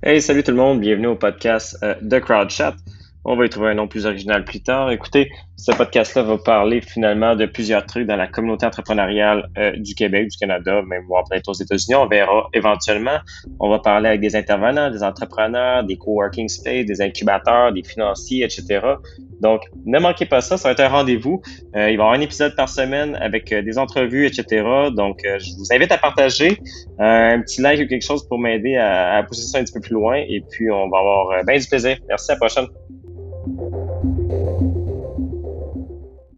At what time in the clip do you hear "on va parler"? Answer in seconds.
13.60-14.08